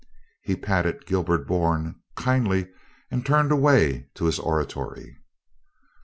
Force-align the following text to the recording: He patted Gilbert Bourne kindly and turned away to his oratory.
He 0.41 0.55
patted 0.55 1.05
Gilbert 1.05 1.45
Bourne 1.45 1.93
kindly 2.15 2.67
and 3.11 3.23
turned 3.23 3.51
away 3.51 4.09
to 4.15 4.25
his 4.25 4.39
oratory. 4.39 5.15